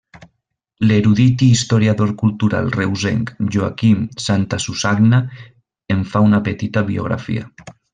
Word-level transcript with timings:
L'erudit 0.91 1.43
i 1.47 1.49
historiador 1.57 2.13
cultural 2.23 2.73
reusenc 2.77 3.31
Joaquim 3.59 4.03
Santasusagna 4.29 5.23
en 5.99 6.07
fa 6.15 6.27
una 6.31 6.45
petita 6.51 6.89
biografia. 6.95 7.51